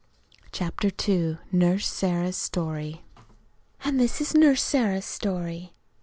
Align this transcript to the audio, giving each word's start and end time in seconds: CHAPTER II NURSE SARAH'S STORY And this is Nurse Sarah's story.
CHAPTER 0.51 0.89
II 1.07 1.37
NURSE 1.51 1.85
SARAH'S 1.85 2.35
STORY 2.35 3.03
And 3.83 3.99
this 3.99 4.19
is 4.19 4.33
Nurse 4.33 4.63
Sarah's 4.63 5.05
story. 5.05 5.75